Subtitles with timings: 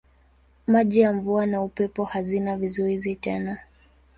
[0.67, 3.57] Maji ya mvua na upepo hazina vizuizi tena.